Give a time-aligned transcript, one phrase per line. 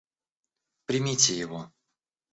[0.87, 1.63] Примите его.